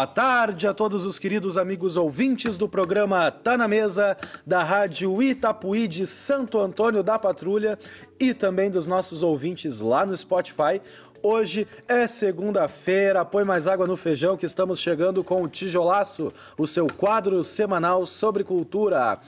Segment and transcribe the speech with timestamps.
[0.00, 4.16] boa tarde a todos os queridos amigos ouvintes do programa Tá na Mesa
[4.46, 7.78] da Rádio Itapuí de Santo Antônio da Patrulha
[8.18, 10.80] e também dos nossos ouvintes lá no Spotify.
[11.22, 16.66] Hoje é segunda-feira, põe mais água no feijão que estamos chegando com o Tijolaço, o
[16.66, 19.18] seu quadro semanal sobre cultura.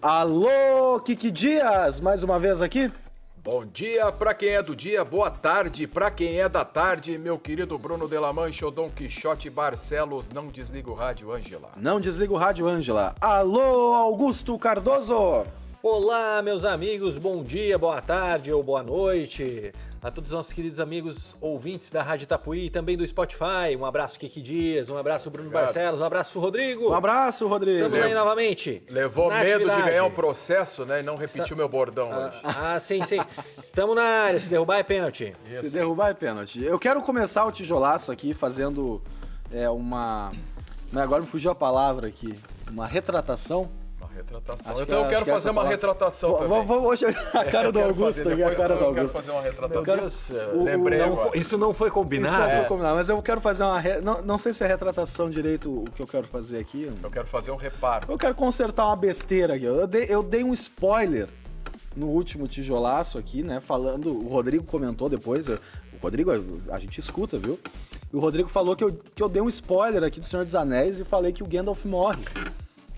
[0.00, 2.88] Alô, Kiki Dias, mais uma vez aqui?
[3.42, 7.38] Bom dia para quem é do dia, boa tarde para quem é da tarde, meu
[7.38, 11.70] querido Bruno Delamanche, o Dom Quixote Barcelos, não desliga o rádio, Ângela.
[11.74, 13.14] Não desliga o rádio, Ângela.
[13.18, 15.46] Alô, Augusto Cardoso.
[15.82, 19.72] Olá, meus amigos, bom dia, boa tarde ou boa noite
[20.02, 23.76] a todos os nossos queridos amigos ouvintes da Rádio Itapuí e também do Spotify.
[23.78, 25.66] Um abraço, Kiki Dias, um abraço, Bruno Obrigado.
[25.66, 26.90] Barcelos, um abraço, Rodrigo.
[26.90, 27.76] Um abraço, Rodrigo.
[27.76, 28.08] Estamos Levo...
[28.08, 28.82] aí novamente.
[28.88, 29.82] Levou medo atividade.
[29.82, 31.00] de ganhar um processo, né?
[31.00, 31.54] E não repetir Está...
[31.54, 32.36] o meu bordão ah, hoje.
[32.42, 33.18] Ah, sim, sim.
[33.62, 35.34] Estamos na área, se derrubar é pênalti.
[35.50, 35.66] Isso.
[35.66, 36.64] Se derrubar é pênalti.
[36.64, 39.02] Eu quero começar o tijolaço aqui fazendo
[39.52, 40.32] é, uma...
[40.94, 42.34] Agora me fugiu a palavra aqui.
[42.70, 43.70] Uma retratação
[44.14, 44.72] retratação.
[44.72, 46.48] Acho então que, eu quero fazer uma retratação também.
[46.48, 47.02] Vamos, vamos
[47.34, 48.88] a cara do Augusto aqui, a cara do Augusto.
[48.88, 49.84] Eu quero fazer uma retratação.
[49.84, 52.36] Quero, Lembrei não, Isso não foi combinado.
[52.36, 53.80] Isso não foi combinado, mas eu quero fazer uma...
[53.80, 54.00] Re...
[54.00, 56.90] Não, não sei se é retratação direito o que eu quero fazer aqui.
[57.02, 58.06] Eu quero fazer um reparo.
[58.10, 59.64] Eu quero consertar uma besteira aqui.
[59.64, 61.28] Eu dei, eu dei um spoiler
[61.96, 63.60] no último tijolaço aqui, né?
[63.60, 65.58] Falando, o Rodrigo comentou depois, o
[66.00, 66.30] Rodrigo,
[66.70, 67.58] a gente escuta, viu?
[68.12, 70.54] E o Rodrigo falou que eu, que eu dei um spoiler aqui do Senhor dos
[70.54, 72.24] Anéis e falei que o Gandalf morre.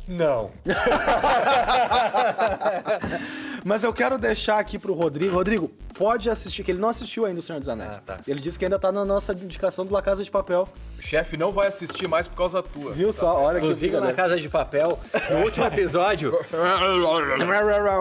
[0.06, 0.50] Não.
[3.64, 5.34] Mas eu quero deixar aqui pro Rodrigo.
[5.34, 7.98] Rodrigo, pode assistir, que ele não assistiu ainda o Senhor dos Anéis.
[7.98, 8.17] Ah, tá.
[8.27, 10.69] Ele disse que ainda tá na nossa indicação do La Casa de Papel.
[10.98, 12.92] O chefe não vai assistir mais por causa tua.
[12.92, 13.39] Viu só?
[13.39, 13.67] Olha que.
[13.67, 14.98] Inclusive na Casa de Papel,
[15.30, 16.33] no último episódio.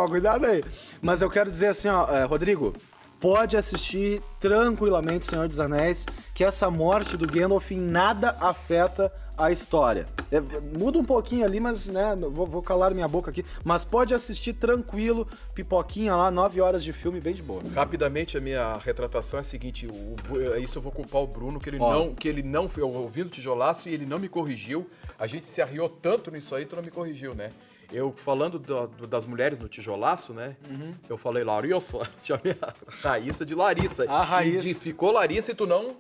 [0.10, 0.64] Cuidado aí.
[1.02, 2.74] Mas eu quero dizer assim, ó, é, Rodrigo,
[3.20, 9.52] pode assistir tranquilamente Senhor dos Anéis, que essa morte do Gandalf em nada afeta a
[9.52, 10.08] história.
[10.32, 10.40] É,
[10.78, 13.46] muda um pouquinho ali, mas né, vou, vou, calar minha boca aqui.
[13.64, 17.62] Mas pode assistir tranquilo, pipoquinha lá, nove horas de filme, bem de boa.
[17.74, 20.16] Rapidamente, a minha retratação é a seguinte: o,
[20.58, 21.92] isso eu vou culpar o Bruno, que ele Ó.
[21.92, 24.90] não, que ele não foi ouvindo o tijolaço e ele não me corrigiu.
[25.18, 27.52] A gente se arriou tanto nisso aí, tu não me corrigiu, né?
[27.92, 30.56] Eu falando do, do, das mulheres no tijolaço, né?
[30.70, 30.94] Uhum.
[31.10, 34.10] Eu falei Larissa, chamei a Raíssa de Larissa.
[34.10, 34.70] A Raíssa.
[34.70, 35.98] E ficou Larissa e tu não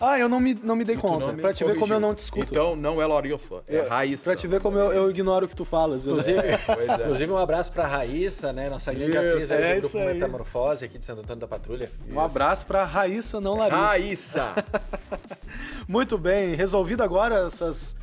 [0.00, 1.32] ah, eu não me, não me dei conta.
[1.32, 1.68] Pra te corrigiu.
[1.68, 2.52] ver como eu não discuto.
[2.52, 4.30] Então não é Loriofa, é, é Raíssa.
[4.30, 6.06] Pra te ver como eu, eu ignoro o que tu falas.
[6.06, 6.58] Inclusive, é.
[7.00, 8.68] inclusive um abraço pra Raíssa, né?
[8.68, 11.90] Nossa grande atriz é do grupo Metamorfose aqui de Santo Antônio da Patrulha.
[12.10, 13.76] Um abraço pra Raíssa, não Larissa.
[13.86, 14.64] Raíssa!
[15.88, 17.96] Muito bem, resolvido agora essas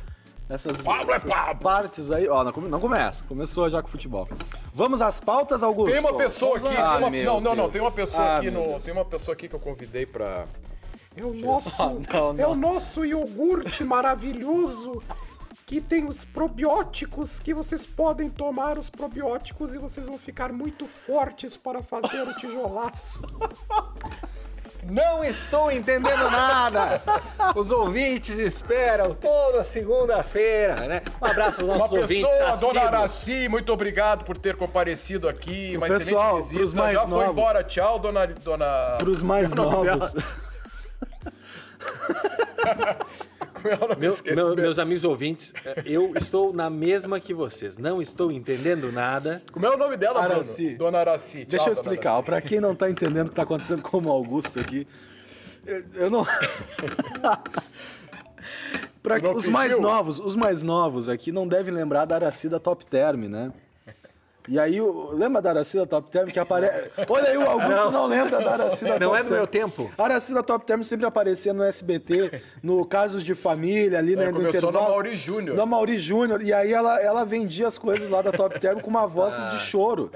[0.48, 2.28] essas, essas partes aí.
[2.28, 3.24] Ó, não, não, começa.
[3.24, 4.28] Começou já com o futebol.
[4.74, 5.92] Vamos às pautas, Augusto?
[5.92, 6.66] Tem uma pessoa aqui.
[6.76, 7.70] Ah, tem uma, não, não, não.
[7.70, 8.78] Tem uma pessoa ah, aqui no.
[8.80, 10.44] Tem uma pessoa aqui que eu convidei pra.
[11.16, 11.70] É o nosso,
[12.12, 12.42] não, não.
[12.42, 15.02] é o nosso iogurte maravilhoso
[15.66, 20.86] que tem os probióticos que vocês podem tomar os probióticos e vocês vão ficar muito
[20.86, 23.22] fortes para fazer o tijolaço.
[24.90, 27.00] Não estou entendendo nada.
[27.56, 31.02] Os ouvintes esperam toda segunda-feira, né?
[31.22, 32.30] Um abraço aos nossos Uma ouvintes.
[32.30, 35.72] Pessoa, dona Araci, muito obrigado por ter comparecido aqui.
[35.74, 36.82] O Uma pessoal, excelente visita.
[36.82, 37.24] Mais Já novos.
[37.24, 37.64] foi embora.
[37.64, 38.26] Tchau, dona.
[38.26, 38.96] dona...
[38.98, 40.14] Para os mais novos.
[43.98, 47.78] meu, meu, meus amigos ouvintes, é, eu estou na mesma que vocês.
[47.78, 49.42] Não estou entendendo nada.
[49.52, 50.62] Como é o nome dela, Araci.
[50.62, 50.78] Bruno?
[50.78, 51.38] Dona Araci.
[51.38, 52.22] Tchau, Deixa eu explicar.
[52.22, 54.86] Para quem não está entendendo o que está acontecendo com o Augusto aqui,
[55.66, 56.26] eu, eu não.
[59.02, 62.86] Para os mais novos, os mais novos aqui não devem lembrar da Araci da Top
[62.86, 63.52] Term, né?
[64.46, 64.78] E aí,
[65.12, 66.90] lembra da Aracida Top Term que aparece.
[67.08, 69.10] Olha aí, o Augusto não, não lembra da Aracida Top Term.
[69.10, 69.90] Não é do meu tempo.
[69.96, 74.34] A Aracida Top Term sempre aparecia no SBT, no Casos de Família, ali né, no
[74.34, 74.84] começou intervalo.
[74.84, 75.56] na Mauri Júnior.
[75.56, 76.42] Na Mauri Júnior.
[76.42, 79.48] E aí ela, ela vendia as coisas lá da Top Term com uma voz ah,
[79.48, 80.10] de choro.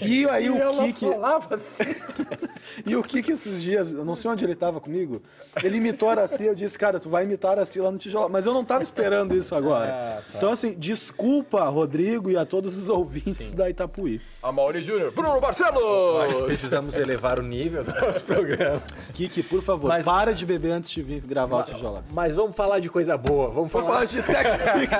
[0.00, 1.10] E aí e o Kiki.
[1.10, 1.96] falava assim.
[2.86, 5.20] e o Kiki esses dias, eu não sei onde ele estava comigo,
[5.60, 6.44] ele imitou a Araci.
[6.44, 8.30] Eu disse, cara, tu vai imitar a Araci lá no tijolo.
[8.30, 9.90] Mas eu não estava esperando isso agora.
[9.90, 10.38] Ah, tá.
[10.38, 13.56] Então, assim, desculpa, Rodrigo, e a todos os ouvintes Sim.
[13.56, 14.20] da Itapuí.
[14.42, 16.44] A Mauri Júnior, Bruno Barcelos!
[16.44, 18.82] Precisamos elevar o nível do nosso programa.
[19.14, 22.04] Kiki, por favor, mas, para de beber antes de vir gravar mas, o tijolo.
[22.10, 23.50] Mas vamos falar de coisa boa.
[23.50, 24.92] Vamos falar, falar de Tecfix.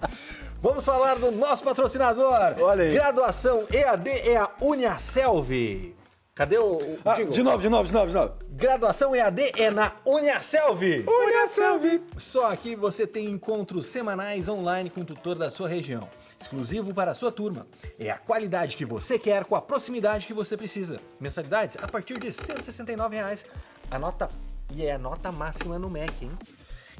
[0.62, 2.56] vamos falar do nosso patrocinador.
[2.60, 2.94] Olha aí.
[2.94, 5.94] Graduação EAD é a Uniaselv.
[6.34, 6.78] Cadê o.
[6.78, 8.32] o ah, de novo, de novo, de novo, de novo.
[8.50, 11.04] Graduação EAD é na Uniaselv.
[11.06, 12.02] Uniaselv.
[12.16, 16.08] Só aqui você tem encontros semanais online com o tutor da sua região
[16.44, 17.66] exclusivo para a sua turma.
[17.98, 21.00] É a qualidade que você quer com a proximidade que você precisa.
[21.18, 23.44] Mensalidades a partir de 169 reais.
[23.90, 24.30] Anota
[24.72, 26.32] e é a nota máxima no MEC, hein?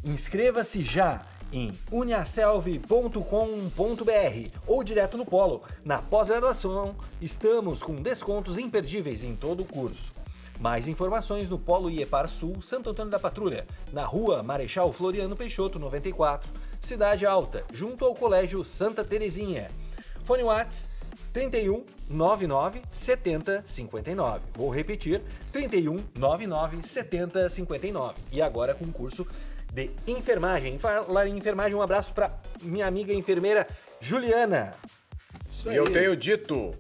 [0.05, 3.23] Inscreva-se já em uniaselv.com.br
[4.67, 5.63] ou direto no Polo.
[5.85, 10.13] Na pós-graduação, estamos com descontos imperdíveis em todo o curso.
[10.59, 15.79] Mais informações no Polo Iepar Sul, Santo Antônio da Patrulha, na rua Marechal Floriano Peixoto,
[15.79, 16.49] 94,
[16.85, 19.71] Cidade Alta, junto ao Colégio Santa Terezinha.
[20.25, 20.89] Fone Whats
[21.33, 24.41] 31 99 70 59.
[24.55, 28.15] Vou repetir: 31 99 70 59.
[28.31, 29.27] E agora com o curso
[29.73, 30.79] de enfermagem.
[30.79, 33.67] Falar em enfermagem, um abraço para minha amiga enfermeira
[34.01, 34.75] Juliana.
[35.67, 36.75] E eu tenho dito,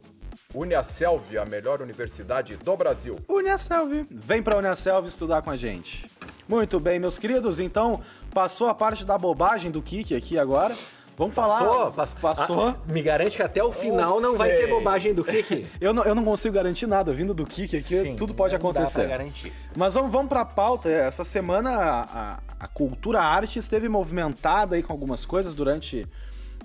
[0.52, 3.16] Uniaselv, a melhor universidade do Brasil.
[3.26, 4.06] Uniaselv.
[4.10, 6.06] Vem pra Uniaselv estudar com a gente.
[6.48, 7.58] Muito bem, meus queridos.
[7.58, 8.00] Então,
[8.32, 10.76] passou a parte da bobagem do Kiki aqui agora.
[11.16, 11.60] Vamos falar.
[11.60, 12.18] Passou, passou.
[12.20, 12.68] Passou.
[12.68, 15.64] Ah, me garante que até o final não vai ter bobagem do Kiki.
[15.80, 18.60] Eu não, eu não consigo garantir nada vindo do Kiki aqui, Sim, tudo pode não
[18.60, 19.00] dá acontecer.
[19.02, 19.52] pra garantir.
[19.76, 20.88] Mas vamos, vamos pra pauta.
[20.88, 26.04] Essa semana a, a- a cultura a arte esteve movimentada aí com algumas coisas durante.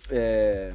[0.10, 0.74] é,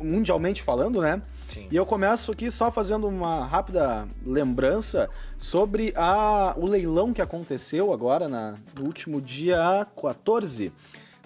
[0.00, 1.20] mundialmente falando, né?
[1.52, 1.66] Sim.
[1.70, 7.92] E eu começo aqui só fazendo uma rápida lembrança sobre a, o leilão que aconteceu
[7.92, 10.72] agora na, no último dia 14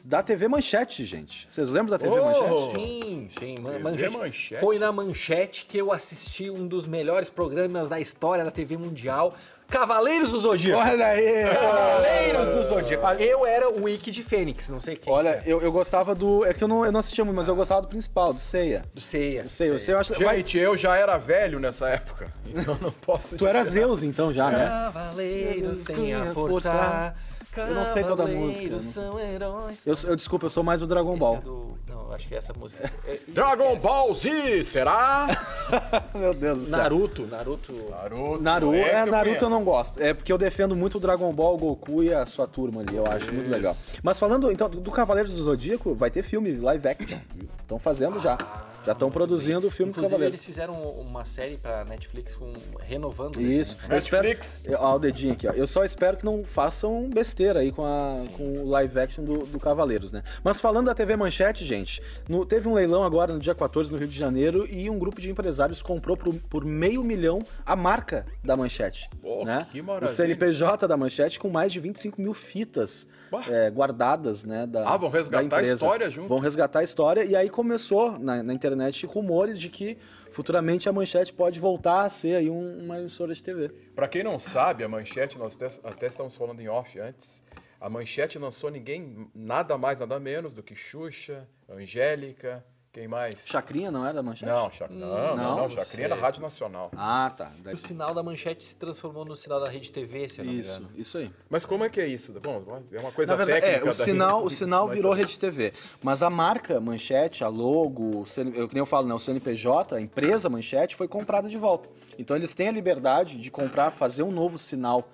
[0.05, 1.47] da TV Manchete, gente.
[1.49, 2.25] Vocês lembram da TV Oh!
[2.27, 2.71] Manchete?
[2.79, 3.55] Sim, sim.
[3.61, 4.17] Man- TV Manchete.
[4.19, 4.61] Manchete.
[4.61, 9.35] Foi na Manchete que eu assisti um dos melhores programas da história da TV Mundial,
[9.67, 10.79] Cavaleiros do Zodíaco.
[10.87, 11.45] Olha aí!
[11.55, 13.06] Cavaleiros do Zodíaco.
[13.23, 15.11] Eu era o Wiki de Fênix, não sei quem.
[15.11, 16.45] Olha, que eu, eu gostava do.
[16.45, 18.83] É que eu não, eu não assistia muito, mas eu gostava do principal, do Ceia.
[18.93, 19.45] do Ceia.
[19.45, 19.75] Do Ceia.
[19.75, 23.47] O Ceia eu acho Gente, eu já era velho nessa época, então não posso Tu
[23.47, 24.67] era Zeus então já, né?
[24.67, 27.15] Cavaleiros têm a força.
[27.56, 29.79] Eu não sei toda a música, são heróis.
[29.87, 31.37] Eu, eu desculpa, eu sou mais do Dragon Ball.
[31.37, 31.79] é do...
[31.89, 32.91] Não, acho que é essa música.
[33.06, 33.83] É- Dragon esquece.
[33.83, 35.29] Ball Z, será?
[36.15, 36.79] Meu Deus do céu.
[36.79, 37.73] Naruto, Naruto.
[37.91, 38.43] Naruto.
[38.43, 40.03] Naruto, é, eu Naruto eu não gosto.
[40.03, 42.97] É porque eu defendo muito o Dragon Ball, o Goku e a sua turma ali.
[42.97, 43.53] Eu acho muito Isso.
[43.53, 43.77] legal.
[44.03, 47.19] Mas falando então do Cavaleiros do Zodíaco, vai ter filme live action.
[47.62, 48.39] Estão fazendo já.
[48.85, 50.35] Já estão produzindo o filme do Inclusive, Cavaleiros.
[50.39, 53.77] eles fizeram uma série pra Netflix com, renovando Isso.
[53.89, 53.95] né?
[53.95, 54.65] Eu espero- Netflix.
[54.79, 55.53] Ó, o dedinho aqui, ó.
[55.53, 58.29] Eu só espero que não façam besteira aí com, a, Sim.
[58.31, 60.23] com o live action do, do Cavaleiros, né?
[60.43, 63.97] Mas falando da TV Manchete, gente, no- teve um leilão agora no dia 14 no
[63.99, 68.27] Rio de Janeiro e um grupo de empresários comprou por, por meio milhão a marca
[68.45, 69.09] da Manchete.
[69.23, 69.67] Pô, né?
[69.73, 70.11] que O maravilha.
[70.13, 73.07] CNPJ da Manchete com mais de 25 mil fitas
[73.49, 74.67] é, guardadas, né?
[74.67, 76.29] Da, Ah, vão da resgatar a história junto.
[76.29, 78.74] Vão resgatar a história e aí começou na, na internet
[79.06, 79.97] rumores de que
[80.31, 83.69] futuramente a Manchete pode voltar a ser aí um- uma emissora de TV.
[83.94, 87.43] Pra quem não sabe, a Manchete, nós até, até estamos falando em off antes,
[87.81, 93.44] a Manchete lançou ninguém, nada mais, nada menos do que Xuxa, Angélica, quem mais?
[93.46, 94.50] Chacrinha não era da Manchete?
[94.52, 94.87] Não, Cha...
[94.88, 95.56] não, não, Não?
[95.56, 96.14] não, Chacrinha é da.
[96.14, 96.93] Rádio Nacional.
[96.96, 97.50] Ah, tá.
[97.58, 100.88] Daí- O sinal da manchete se transformou no sinal da Rede TV, se não Isso,
[100.94, 101.31] isso aí.
[101.50, 102.32] Mas como é que é isso?
[102.41, 103.81] Bom, é uma coisa Na verdade, técnica.
[103.81, 105.73] é, o da sinal, Rede- o sinal mas- virou Rede TV.
[106.00, 109.19] Mas a marca Manchete, a logo, o CN, eu, que nem eu falo, né, o
[109.19, 111.88] CNPJ, a empresa Manchete, foi comprada de volta.
[112.17, 115.08] Então eles têm a liberdade de comprar, fazer um novo sinal.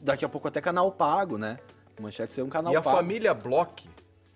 [0.00, 1.58] Daqui a pouco até canal pago, né?
[2.00, 2.96] Manchete ser um canal E a pago.
[2.96, 3.86] família Bloch,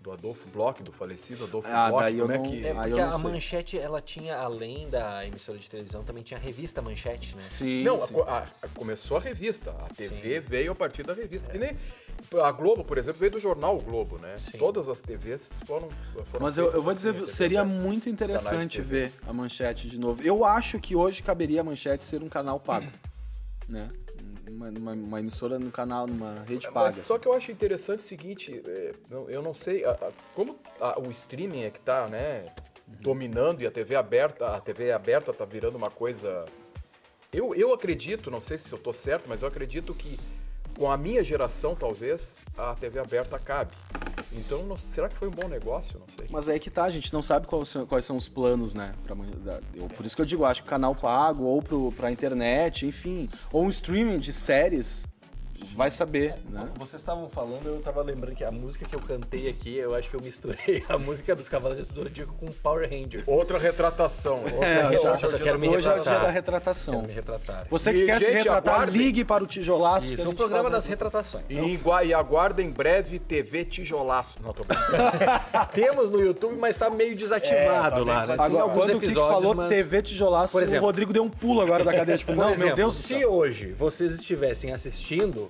[0.01, 2.67] do Adolfo Bloch, do falecido Adolfo Ah, Bloch, daí eu como é não- que...
[2.67, 3.31] É, Aí porque eu não a sei.
[3.31, 7.43] manchete, ela tinha, além da emissora de televisão, também tinha a revista Manchete, né?
[7.43, 8.15] Sim, Não, sim.
[8.27, 9.73] a- a- começou a revista.
[9.73, 10.47] A TV Sim.
[10.49, 11.51] veio a partir da revista.
[11.51, 11.77] Que nem
[12.43, 14.39] a Globo, por exemplo, veio do jornal O Globo, né?
[14.39, 14.57] Sim.
[14.59, 15.89] Todas as TVs foram.
[16.31, 20.23] foram Mas eu, eu vou dizer, assim, seria muito interessante ver a Manchete de novo.
[20.23, 22.87] Eu acho que hoje caberia a Manchete ser um canal pago,
[23.69, 23.91] né?
[24.51, 26.87] Uma, uma- uma emissora no canal, numa rede paga.
[26.87, 28.93] Mas só que eu acho interessante o seguinte, é,
[29.29, 32.47] eu não sei, a- a- como a- o streaming é que tá, né,
[32.87, 36.45] dominando e a TV aberta, a TV aberta tá virando uma coisa.
[37.33, 40.19] Eu, eu acredito, não sei se eu tô certo, mas eu acredito que
[40.77, 43.71] com a minha geração, talvez, a TV aberta acabe.
[44.33, 45.99] Então, não- será que foi um bom negócio?
[45.99, 46.27] Não sei.
[46.31, 48.93] Mas aí que tá, a gente não sabe quais são, quais são os planos, né?
[49.03, 49.17] Pra,
[49.75, 53.29] eu- por isso que eu digo, acho que canal pago, ou pro, pra internet, enfim,
[53.53, 55.05] ou um streaming de séries,
[55.75, 56.69] vai saber, né?
[56.77, 60.11] Vocês estavam falando, eu tava lembrando que a música que eu cantei aqui, eu acho
[60.11, 63.25] que eu misturei a música dos Cavaleiros do Zodíaco com Power Rangers.
[63.27, 64.39] Outra retratação.
[64.43, 65.39] Outra É, retratação.
[65.39, 66.95] quero me Hoje é o dia da retratação.
[66.95, 67.67] Quero me retratar.
[67.71, 68.97] Você que E, quer se gente, retratar, aguardem.
[69.01, 70.09] ligue para o tijolaço.
[70.09, 71.45] que Isso, é um programa das retratações.
[71.49, 74.37] E, igua- e aguarda em breve TV Tijolaço.
[74.43, 74.91] Não, tô brincando.
[75.73, 78.35] Temos no YouTube, mas tá meio desativado É, tá lá, né?
[78.39, 80.83] Agora, alguns quando o Kiko episódios, falou mas- TV tijolaço, Por exemplo.
[80.83, 83.01] o Rodrigo deu um pulo agora da cadeira, tipo, Por não, meu exemplo, Deus do
[83.03, 83.31] se céu.
[83.33, 85.50] hoje vocês estivessem assistindo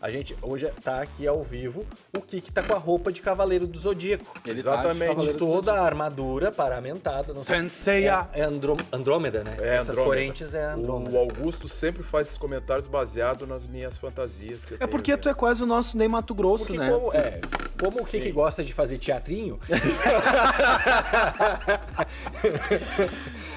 [0.00, 1.84] a gente hoje tá aqui ao vivo,
[2.16, 4.24] o Kiki tá com a roupa de Cavaleiro do Zodíaco.
[4.46, 5.08] Ele tá de Exatamente.
[5.08, 7.32] Cavaleiro do Toda a armadura paramentada.
[7.32, 7.56] Não sei.
[7.60, 8.28] Senseiya.
[8.32, 9.56] É, é Androm- Andrômeda, né?
[9.60, 10.04] É, Essas Andrômeda.
[10.16, 11.10] correntes é Andrômeda.
[11.16, 14.64] O Augusto sempre faz esses comentários baseados nas minhas fantasias.
[14.64, 15.16] Que eu É tenho, porque né?
[15.18, 16.90] tu é quase o nosso Ney Mato Grosso, Porque né?
[16.90, 17.40] como, é,
[17.80, 18.06] como o.
[18.06, 19.58] Kiki gosta de fazer teatrinho,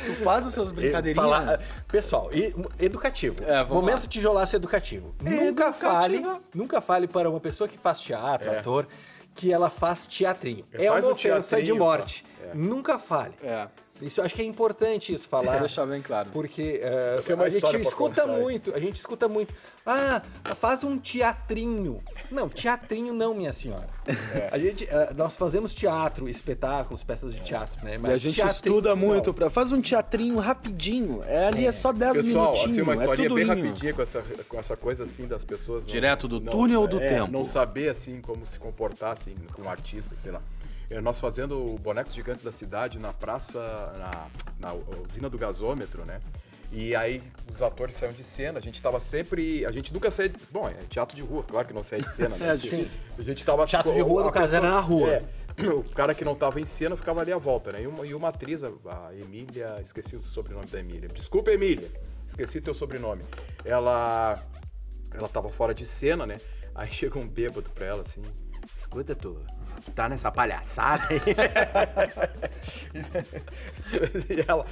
[0.06, 1.30] Tu faz essas brincadeirinhas.
[1.30, 3.38] Fala- pessoal, e- educativo.
[3.46, 4.08] É, Momento lá.
[4.10, 5.14] tijolaço educativo.
[5.22, 5.80] Nunca Educativo.
[5.80, 6.20] fale,
[6.54, 8.60] nunca fale para uma pessoa que faz teatro, É.
[8.60, 8.88] ator,
[9.36, 10.64] que ela faz teatrinho.
[10.72, 12.26] É, É faz uma um ofensa de morte.
[12.44, 12.52] É.
[12.54, 13.34] Nunca fale.
[13.44, 13.68] É,
[14.04, 15.60] Isso eu acho que é importante isso falar.
[15.60, 16.30] deixar bem claro.
[16.32, 18.42] Porque é, uma a gente escuta aí.
[18.42, 19.54] muito, a gente escuta muito.
[19.86, 20.22] Ah,
[20.56, 22.02] faz um teatrinho.
[22.32, 23.88] Não, teatrinho não, minha senhora.
[24.34, 24.50] É.
[24.52, 28.00] A gente, é, nós fazemos teatro, espetáculos, peças de teatro, né?
[28.04, 29.50] E a gente estuda muito pra.
[29.50, 31.24] Faz um teatrinho rapidinho.
[31.26, 32.72] É ali é, só 10 Pessoal, minutinhos.
[32.72, 35.84] assim, uma é historinha tudo bem rapidinha com essa, com essa coisa assim das pessoas.
[35.86, 37.32] não- Direto do não- túnel do é, tempo.
[37.32, 40.42] Não saber assim como se comportar assim com um artista, sei lá.
[40.94, 43.60] É, Nós fazendo o Bonecos Gigantes da Cidade na praça,
[43.98, 44.74] na, na
[45.04, 46.22] usina do gasômetro, né?
[46.72, 47.22] E aí
[47.52, 49.66] os atores saíam de cena, a gente tava sempre.
[49.66, 50.30] A gente nunca saía.
[50.30, 52.50] De, bom, é teatro de rua, claro que não saía de cena, né?
[52.54, 53.02] É difícil.
[53.18, 53.66] A gente tava.
[53.66, 55.10] Teatro de rua, no caso, era na rua.
[55.10, 55.24] É,
[55.70, 57.84] o cara que não tava em cena ficava ali à volta, né?
[57.84, 61.10] E uma, e uma atriz, a, a Emília, esqueci o sobrenome da Emília.
[61.10, 61.90] Desculpa, Emília,
[62.28, 63.24] esqueci teu sobrenome.
[63.66, 64.44] Ela.
[65.12, 66.38] Ela tava fora de cena, né?
[66.74, 68.22] Aí chega um bêbado pra ela assim.
[68.78, 69.40] Escuta, tu,
[69.86, 71.20] tu tá nessa palhaçada aí.
[74.30, 74.66] e ela.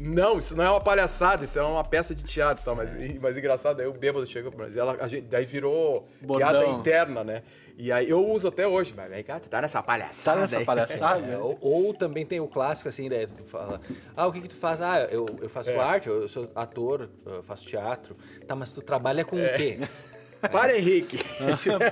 [0.00, 2.72] Não, isso não é uma palhaçada, isso é uma peça de teatro, tá?
[2.72, 2.88] Mas,
[3.20, 4.76] mas engraçado, aí o bêbado chegou pra nós.
[4.76, 6.50] Ela, a gente, daí virou Bordão.
[6.50, 7.42] piada interna, né?
[7.76, 10.36] E aí eu uso até hoje, mas vem cá, tu tá nessa palhaçada.
[10.36, 11.26] Tá nessa palhaçada?
[11.32, 13.80] É, ou, ou também tem o clássico assim, daí tu fala,
[14.16, 14.80] ah, o que que tu faz?
[14.80, 15.78] Ah, eu, eu faço É.
[15.78, 18.16] arte, eu sou ator, eu faço teatro.
[18.46, 19.52] Tá, mas tu trabalha com É.
[19.52, 19.78] o quê?
[20.52, 21.18] Para, Henrique.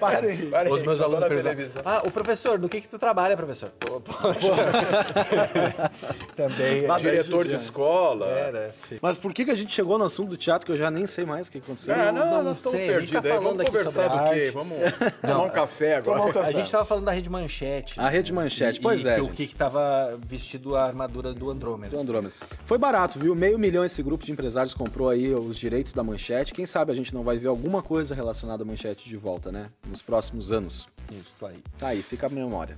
[0.00, 0.46] Para aí.
[0.46, 1.82] Para, Os Henrique, meus alunos perguntam, televisão.
[1.84, 3.70] ah, o professor, no que que tu trabalha, professor?
[3.80, 4.00] Pô,
[6.36, 6.86] também.
[6.86, 7.56] Mas- Diretor de É.
[7.56, 8.26] escola.
[8.26, 8.74] Era.
[9.00, 11.06] Mas por que, que a gente chegou no assunto do teatro que eu já nem
[11.06, 11.94] sei mais o que aconteceu?
[11.94, 13.38] Ah, não, não nós estamos gente tá perdidos aí.
[13.38, 14.50] Vamos conversar do quê?
[14.52, 14.78] Vamos
[15.22, 16.22] tomar um café agora.
[16.22, 16.48] Um café.
[16.48, 17.98] A gente tava falando da Rede Manchete.
[18.00, 21.32] A Rede Manchete, E- pois e é, que O que que tava vestido a armadura
[21.32, 21.96] do Andrômeda.
[21.96, 22.32] do Andrômeda.
[22.64, 23.34] Foi barato, viu?
[23.34, 26.52] Meio milhão esse grupo de empresários comprou aí os direitos da manchete.
[26.54, 29.70] Quem sabe a gente não vai ver alguma coisa relacionada à manchete de volta, né?
[29.88, 30.88] Nos próximos anos.
[31.10, 31.62] Isso aí.
[31.78, 32.76] Tá aí, fica a memória.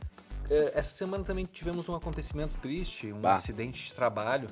[0.51, 3.35] É, Essa semana também tivemos um acontecimento triste, um Bah.
[3.35, 4.49] acidente de trabalho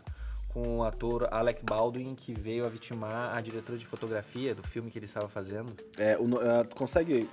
[0.49, 4.91] com o ator Alec Baldwin que veio a vitimar a diretora de fotografia do filme
[4.91, 5.75] que ele estava fazendo.
[5.99, 6.27] É, o
[6.65, 7.29] tu consegue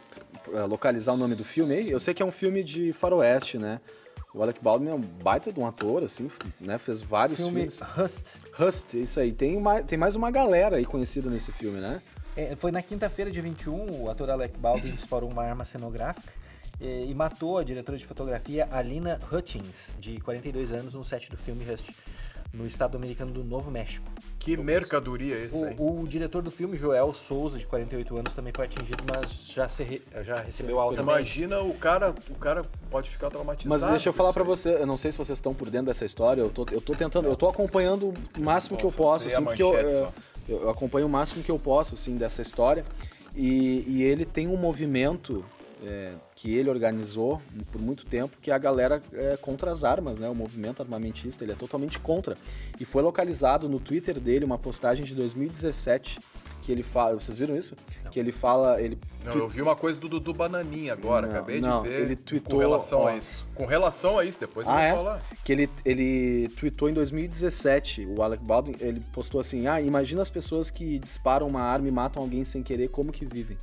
[0.53, 1.89] é, localizar o nome do filme aí?
[1.89, 3.79] Eu sei que é um filme de faroeste, né?
[4.33, 6.77] O Alec Baldwin é um baita de um ator, assim, né?
[6.77, 7.79] Fez vários filme filmes.
[7.79, 8.25] Rust.
[8.53, 9.31] Rust, isso aí.
[9.31, 12.01] Tem, uma, tem mais uma galera aí conhecida nesse filme, né?
[12.35, 16.33] É, foi na quinta-feira, dia 21, o ator Alec Baldwin disparou uma arma cenográfica
[16.81, 21.37] eh, e matou a diretora de fotografia Alina Hutchins, de 42 anos, no set do
[21.37, 21.91] filme Rust,
[22.53, 24.05] no estado americano do Novo México.
[24.37, 25.75] Que mercadoria isso aí?
[25.79, 29.67] O, o diretor do filme, Joel Souza, de 48 anos, também foi atingido, mas já,
[29.67, 31.01] se re- já recebeu alta.
[31.01, 33.69] Imagina o cara, o cara pode ficar traumatizado.
[33.69, 34.43] Mas deixa eu falar aí.
[34.43, 36.93] você, eu não sei se vocês estão por dentro dessa história, eu tô, eu tô
[36.93, 40.13] tentando, eu tô acompanhando o máximo que eu posso, assim, porque eu, eu,
[40.47, 42.85] eu acompanho o máximo que eu posso, assim, dessa história.
[43.35, 45.43] E, e ele tem um movimento
[45.83, 50.19] é, que ele organizou por muito tempo, que é a galera é, contra as armas,
[50.19, 50.29] né?
[50.29, 52.37] O movimento armamentista, ele é totalmente contra.
[52.79, 56.19] E foi localizado no Twitter dele uma postagem de 2017
[56.61, 57.75] que ele fala, vocês viram isso?
[58.09, 61.59] Que ele fala, ele Não, eu vi uma coisa do Dudu Bananinha agora, Não, acabei
[61.59, 62.01] não, de ver.
[62.01, 63.07] ele tweetou, Com relação ó.
[63.09, 63.45] a isso.
[63.53, 64.91] Com relação a isso, depois eu Ah, vou é?
[64.93, 65.23] falar.
[65.43, 70.29] que ele, ele tweetou em 2017, o Alec Baldwin, ele postou assim, ah, imagina as
[70.29, 73.57] pessoas que disparam uma arma e matam alguém sem querer, como que vivem?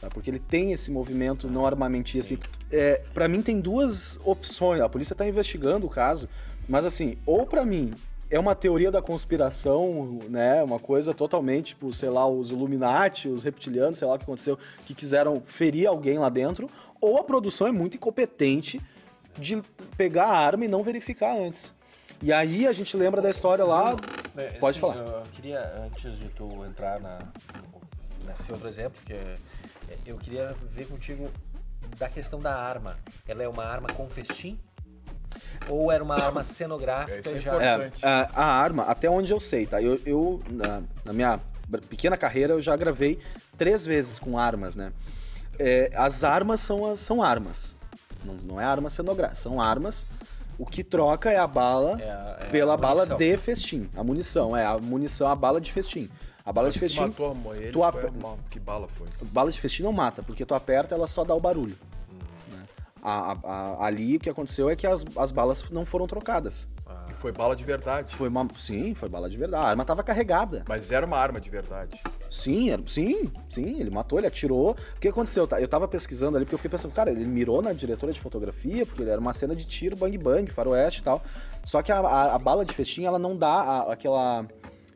[0.00, 0.14] Sabe?
[0.14, 2.34] Porque ele tem esse movimento não armamentista.
[2.72, 6.28] É, para mim tem duas opções, a polícia tá investigando o caso,
[6.66, 7.92] mas assim, ou pra mim
[8.30, 13.42] é uma teoria da conspiração, né, uma coisa totalmente, tipo, sei lá, os Illuminati, os
[13.42, 17.66] reptilianos, sei lá o que aconteceu, que quiseram ferir alguém lá dentro, ou a produção
[17.66, 18.80] é muito incompetente
[19.36, 19.60] de
[19.96, 21.74] pegar a arma e não verificar antes.
[22.22, 23.96] E aí a gente lembra da história lá.
[24.36, 24.96] É, Pode sim, falar.
[24.96, 27.18] Eu queria, antes de tu entrar na,
[28.26, 29.36] nesse outro exemplo, que é-
[30.06, 31.30] eu queria ver contigo
[31.98, 32.96] da questão da arma.
[33.26, 34.58] Ela é uma arma com festim?
[35.68, 37.56] Ou era uma arma É, isso cenográfica é já?
[37.56, 38.04] importante.
[38.04, 39.80] É, a, a arma, até onde eu sei, tá?
[39.80, 41.40] Eu, eu na, na minha
[41.88, 43.18] pequena carreira, eu já gravei
[43.56, 44.92] três vezes com armas, né?
[45.58, 47.76] É, as armas são, as, são armas.
[48.24, 50.04] Não, não é arma cenográfica, são armas.
[50.58, 53.16] O que troca é a bala É a- é a pela bala munição.
[53.18, 53.88] de festim.
[53.96, 56.10] A munição, é a munição, a bala de festim.
[56.44, 58.88] A bala Mas de festim, matou a ele tu foi ape- a mal- Que bala
[58.88, 59.06] foi?
[59.30, 61.76] bala de festim não mata, porque tu aperta, ela só dá o barulho.
[62.50, 62.64] né?
[63.02, 66.68] A- a- a- ali o que aconteceu é que as, as balas não foram trocadas.
[67.08, 68.14] E foi bala de verdade.
[68.16, 69.64] Foi uma, sim, foi bala de verdade.
[69.64, 70.64] A arma tava carregada.
[70.68, 72.00] Mas era uma arma de verdade.
[72.30, 74.70] Sim, era- sim, sim, ele matou, ele atirou.
[74.96, 75.46] O que aconteceu?
[75.46, 78.20] Tá, Eu tava pesquisando ali, porque eu fiquei pensando, cara, ele mirou na diretora de
[78.20, 81.22] fotografia, porque era uma cena de tiro, bang bang, faroeste e tal.
[81.64, 84.46] Só que a, a- a bala de festim, ela não dá aquela.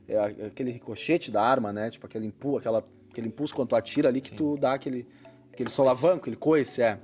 [0.08, 1.90] É, aquele ricochete da arma, né?
[1.90, 5.06] Tipo, aquele impulso, aquela, aquele impulso quando tu atira ali que tu dá aquele,
[5.52, 6.99] aquele solavanco, aquele coice, é.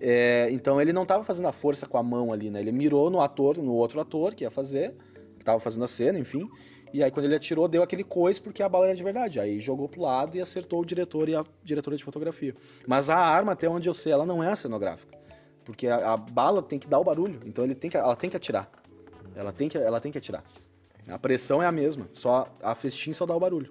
[0.00, 2.60] É, Então ele não tava fazendo a força com a mão ali, né?
[2.60, 4.94] Ele mirou no ator, no outro ator que ia fazer,
[5.38, 6.48] que tava fazendo a cena, enfim.
[6.92, 9.40] E aí quando ele atirou, deu aquele coice porque a bala era de verdade.
[9.40, 12.54] Aí jogou pro lado e acertou o diretor e a diretora de fotografia.
[12.86, 15.16] Mas a arma, até onde eu sei, ela não é cenográfica.
[15.64, 18.28] Porque a, a bala tem que dar o barulho, então ele tem que, ela tem
[18.28, 18.68] que atirar.
[19.34, 20.44] Ela tem que, ela tem que atirar.
[21.08, 23.68] A pressão é a mesma, só a festim só dá o barulho.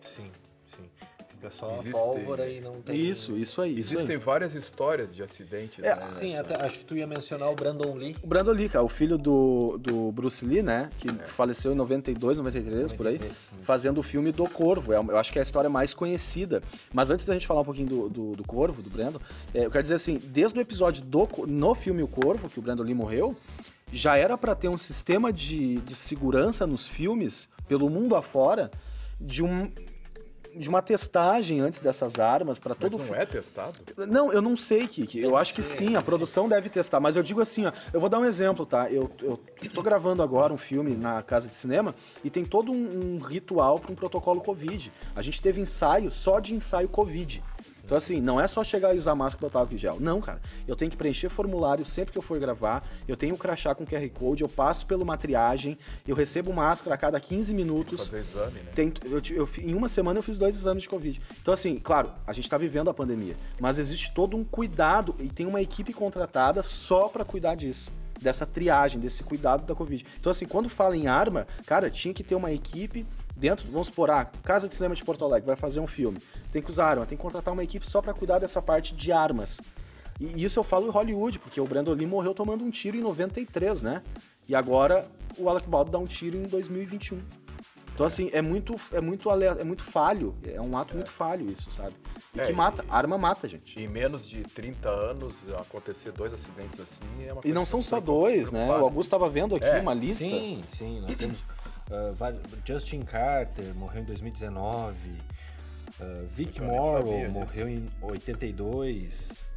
[0.00, 0.30] Sim,
[0.76, 0.84] sim.
[1.28, 2.94] Fica só Existe- a pólvora e não tem.
[2.96, 3.78] Isso, isso aí.
[3.80, 4.22] Isso Existem aí.
[4.22, 5.82] várias histórias de acidentes.
[5.84, 8.14] É, né, Sim, até, acho que tu ia mencionar o Brandon Lee.
[8.22, 10.88] O Brandon Lee, cara, o filho do, do Bruce Lee, né?
[10.98, 11.12] Que É.
[11.12, 13.14] faleceu em 92, 93, por aí.
[13.14, 13.64] 93, sim.
[13.64, 14.92] fazendo o filme do Corvo.
[14.92, 16.62] É, Eu acho que é a história mais conhecida.
[16.92, 19.18] Mas antes da gente falar um pouquinho do, do, do Corvo, do Brandon,
[19.52, 22.62] é, eu quero dizer assim, desde o episódio do, no filme O Corvo, que o
[22.62, 23.36] Brandon Lee morreu,
[23.92, 28.70] já era pra ter um sistema de, de segurança nos filmes, pelo mundo afora,
[29.20, 29.70] de um
[30.54, 33.78] de uma testagem antes dessas armas para Mas todo não fi- é testado?
[34.06, 35.18] não, eu não sei, Kiki.
[35.18, 37.00] Eu acho que sim, a produção deve testar.
[37.00, 38.90] Mas eu digo assim, ó, eu vou dar um exemplo, tá?
[38.90, 39.40] Eu, eu
[39.72, 43.80] tô gravando agora um filme na casa de cinema e tem todo um, um ritual
[43.80, 44.92] para um protocolo Covid.
[45.16, 47.42] A gente teve ensaio só de ensaio Covid.
[47.92, 49.98] Então, assim, não é só chegar e usar máscara e botar álcool gel.
[50.00, 50.40] Não, cara.
[50.66, 52.88] Eu tenho que preencher formulário sempre que eu for gravar.
[53.06, 55.76] Eu tenho um crachá com QR Code, eu passo pela uma triagem,
[56.08, 58.06] eu recebo máscara a cada 15 minutos.
[58.06, 58.70] Fazer exame, né?
[58.74, 61.20] Tem- eu eu em uma semana eu fiz dois exames de Covid.
[61.42, 65.28] Então, assim, claro, a gente tá vivendo a pandemia, mas existe todo um cuidado e
[65.28, 67.90] tem uma equipe contratada só pra cuidar disso.
[68.22, 70.06] Dessa triagem, desse cuidado da Covid.
[70.18, 73.04] Então, assim, quando fala em arma, cara, tinha que ter uma equipe
[73.42, 76.18] dentro, vamos supor, ah, Casa de Cinema de Porto Alegre vai fazer um filme.
[76.52, 79.10] Tem que usar arma, tem que contratar uma equipe só pra cuidar dessa parte de
[79.10, 79.60] armas.
[80.20, 83.00] E isso eu falo em Hollywood, porque o Brandon Lee morreu tomando um tiro em
[83.00, 84.00] 93, né?
[84.48, 87.18] E agora o Alec Baldwin dá um tiro em 2021.
[87.94, 90.34] Então, assim, é muito, é muito, é muito falho.
[90.44, 91.94] É um ato muito falho isso, sabe?
[92.34, 92.84] E É, que e- mata.
[92.88, 93.78] A arma mata, gente.
[93.78, 97.68] Em menos de 30 anos, acontecer dois acidentes assim é uma E coisa não que
[97.68, 98.66] são você só se dois, né?
[98.68, 100.24] O Augusto estava vendo aqui É, uma lista.
[100.24, 101.38] Sim, sim, nós temos
[101.92, 104.94] ah, Justin Carter morreu em 2019,
[106.00, 109.50] ah, Vic Eu Morrow sabia morreu em 82,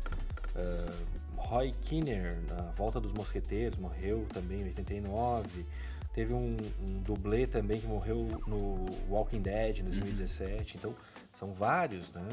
[0.55, 5.65] ah, Roy Kinner na Volta dos Mosqueteiros morreu também em 89.
[6.13, 10.77] Teve um, um dublê também que morreu no Walking Dead em 2017.
[10.77, 10.95] Então,
[11.37, 12.27] são vários, né?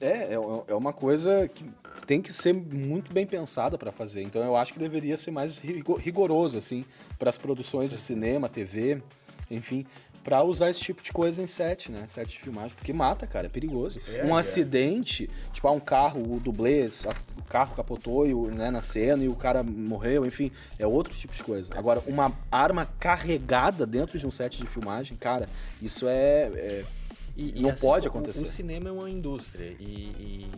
[0.00, 1.64] É, é, é uma coisa que
[2.06, 4.22] tem que ser muito bem pensada para fazer.
[4.22, 6.84] Então eu acho que deveria ser mais rigo- rigoroso, assim,
[7.18, 9.02] para as produções de cinema, TV,
[9.50, 9.84] enfim,
[10.22, 12.04] para usar esse tipo de coisa em set, né?
[12.06, 14.00] Set de filmagem, porque mata, cara, é perigoso.
[14.14, 14.40] É, um é.
[14.40, 16.90] acidente, tipo, ah, um carro, o dublê,
[17.38, 21.34] o carro capotou e, né, na cena e o cara morreu, enfim, é outro tipo
[21.34, 21.72] de coisa.
[21.74, 25.48] Agora, uma arma carregada dentro de um set de filmagem, cara,
[25.80, 26.84] isso é- é
[27.40, 28.44] E, Não pode o- acontecer.
[28.44, 30.50] O, cinema é uma indústria e, e-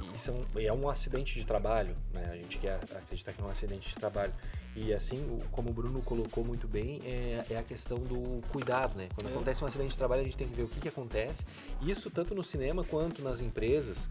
[0.00, 2.28] e isso é um, é um acidente de trabalho, né?
[2.32, 4.32] A gente quer acreditar que é um acidente de trabalho.
[4.74, 8.96] E assim, o- como o Bruno colocou muito bem, é, é a questão do cuidado,
[8.96, 9.08] né?
[9.14, 11.44] Quando acontece um acidente de trabalho, a gente tem que ver o que, que acontece.
[11.82, 14.08] Isso tanto no cinema quanto nas empresas,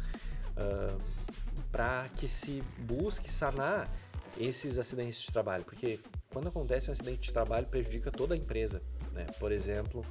[1.72, 3.90] para que se busque sanar
[4.38, 5.64] esses acidentes de trabalho.
[5.64, 6.00] Porque
[6.30, 8.82] quando acontece um acidente de trabalho, prejudica toda a empresa,
[9.14, 9.26] né?
[9.40, 10.06] Por exemplo,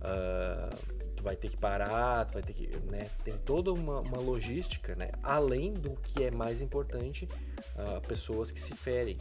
[0.00, 0.97] ah, tu
[1.28, 5.74] vai ter que parar, vai ter que, né, tem toda uma, uma logística, né, além
[5.74, 7.28] do que é mais importante,
[7.76, 9.18] ah, pessoas que se ferem.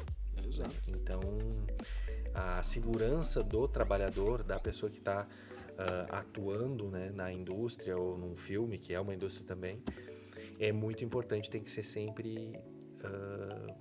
[0.57, 0.69] né?
[0.87, 1.19] Então,
[2.33, 5.27] a segurança do trabalhador, da pessoa que está
[6.09, 9.83] atuando né, na indústria ou num filme, que é uma indústria também,
[10.59, 12.57] é muito importante, tem que ser sempre
[13.03, 13.75] ah,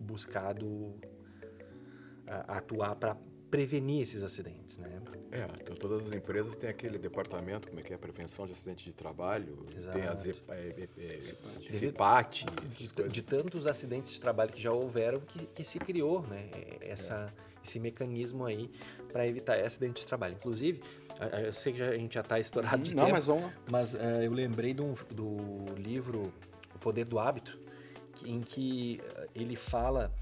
[0.00, 0.94] buscado
[2.26, 3.16] ah, atuar para
[3.50, 5.00] prevenir esses acidentes, né?
[5.32, 8.84] É, então todas as empresas têm aquele departamento, como é que é, prevenção de acidente
[8.84, 10.42] de trabalho, tem a Exato.
[10.48, 11.72] É, é, é, Cipate.
[11.72, 12.46] CIPAT,
[12.78, 16.48] de, de tantos acidentes de trabalho que já houveram que, que se criou né,
[16.80, 17.32] essa,
[17.64, 18.70] esse mecanismo aí
[19.12, 20.34] para evitar acidentes de trabalho.
[20.34, 20.80] Inclusive,
[21.44, 23.52] eu sei que a gente já está estourado de Não, tempo, mas vamos lá.
[23.70, 26.32] mas eh, eu lembrei um- do livro
[26.74, 27.58] O Poder do Hábito,
[28.24, 30.12] em que eh, ele fala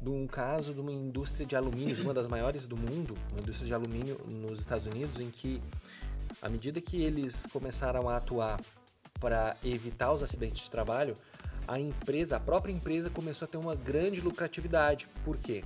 [0.00, 3.66] de um caso de uma indústria de alumínio, uma das maiores do mundo, uma indústria
[3.66, 5.62] de alumínio nos Estados Unidos, em que,
[6.40, 8.58] à medida que eles começaram a atuar
[9.20, 11.14] para evitar os acidentes de trabalho,
[11.68, 15.06] a empresa, a própria empresa começou a ter uma grande lucratividade.
[15.22, 15.62] Por quê?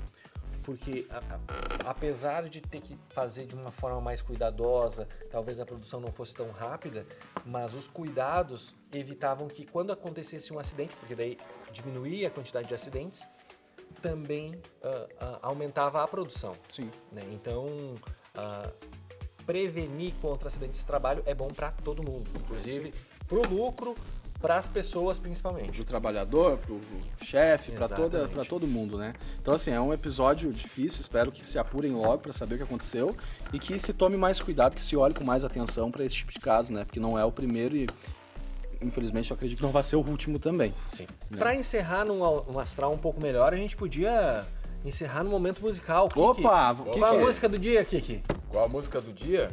[0.65, 5.65] Porque a, a, apesar de ter que fazer de uma forma mais cuidadosa, talvez a
[5.65, 7.07] produção não fosse tão rápida,
[7.47, 11.39] mas os cuidados evitavam que quando acontecesse um acidente, porque daí
[11.73, 13.23] diminuía a quantidade de acidentes,
[13.95, 14.89] também uh,
[15.25, 16.55] uh, aumentava a produção.
[16.69, 16.91] Sim.
[17.13, 17.23] Né?
[17.33, 18.73] Então, uh,
[19.47, 22.93] prevenir contra acidentes de trabalho é bom para todo mundo, inclusive
[23.27, 23.95] para o lucro,
[24.41, 25.73] para as pessoas principalmente.
[25.73, 26.79] Pro trabalhador, pro
[27.23, 28.35] chefe, para toda, Exatamente.
[28.35, 29.15] para todo mundo, né?
[29.41, 32.65] Então assim, é um episódio difícil, espero que se apurem logo para saber o que
[32.65, 33.17] aconteceu
[33.53, 36.33] e que se tome mais cuidado, que se olhe com mais atenção para esse tipo
[36.33, 36.85] de caso, né?
[36.85, 37.87] Porque não é o primeiro e
[38.83, 40.73] infelizmente eu acredito que não vai ser o último também.
[40.87, 41.07] Sim.
[41.31, 41.39] Né?
[41.39, 44.45] Para encerrar num, um astral um pouco melhor, a gente podia
[44.85, 46.09] encerrar no momento musical.
[46.09, 46.21] Kiki.
[46.21, 48.23] Opa, Qual que a música do dia, Kiki?
[48.49, 49.51] Qual a música do dia?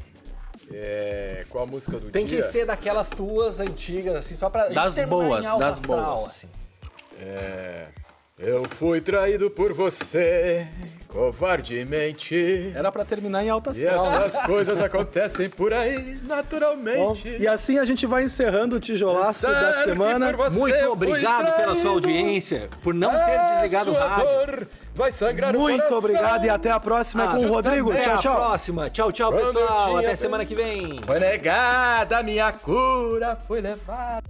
[0.71, 2.41] É, qual a música do Tem dia?
[2.41, 4.67] que ser daquelas tuas antigas, assim, só pra.
[4.69, 6.29] Das boas, das astral, boas.
[6.31, 6.47] assim.
[7.19, 7.87] É,
[8.39, 10.65] eu fui traído por você,
[11.07, 12.71] covardemente.
[12.75, 14.05] Era para terminar em alta E astral.
[14.25, 17.27] essas coisas acontecem por aí, Bom, naturalmente.
[17.39, 20.31] e assim a gente vai encerrando o tijolaço da semana.
[20.49, 24.67] Muito obrigado pela sua audiência, por não ter A desligado o rádio.
[24.95, 25.97] vai sangrar Muito coração.
[25.99, 27.91] obrigado e até a próxima Ah, com o Rodrigo.
[27.91, 28.35] Até Tchau, a tchau.
[28.35, 28.89] próxima.
[28.89, 29.97] Tchau, tchau, Quando pessoal.
[29.97, 30.99] Até semana que vem.
[31.05, 34.23] Foi negada a minha cura, foi levada.